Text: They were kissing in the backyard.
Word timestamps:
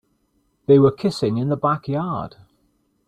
They 0.65 0.79
were 0.79 0.91
kissing 0.91 1.37
in 1.37 1.49
the 1.49 1.55
backyard. 1.55 2.35